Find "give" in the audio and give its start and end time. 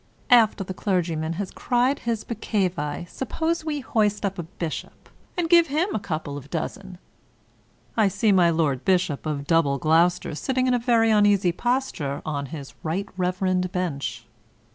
5.47-5.67